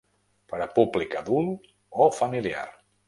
Per 0.53 0.61
a 0.65 0.67
públic 0.79 1.17
adult 1.21 1.69
o 2.07 2.09
familiar. 2.21 2.65